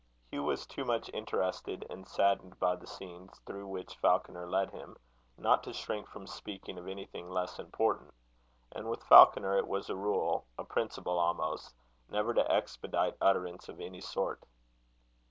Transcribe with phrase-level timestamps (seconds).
[0.31, 4.97] Hugh was too much interested and saddened by the scenes through which Falconer led him,
[5.37, 8.11] not to shrink from speaking of anything less important;
[8.71, 11.75] and with Falconer it was a rule, a principle almost,
[12.09, 14.43] never to expedite utterance of any sort.